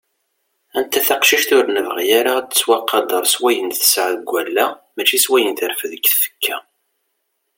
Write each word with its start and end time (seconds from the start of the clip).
Anta 0.77 0.99
taqcict 1.07 1.49
ur 1.57 1.65
nebɣi 1.69 2.05
ara 2.19 2.31
ad 2.37 2.47
tettwaqader 2.49 3.23
s 3.33 3.35
wayen 3.41 3.69
tesɛa 3.79 4.11
deg 4.19 4.27
wallaɣ 4.31 4.71
mačči 4.95 5.17
s 5.19 5.25
wayen 5.31 5.55
terfed 5.59 5.89
deg 5.93 6.03
tfekka. 6.07 6.57